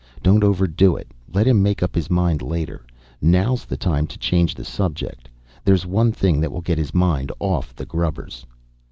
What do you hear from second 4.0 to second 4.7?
to change the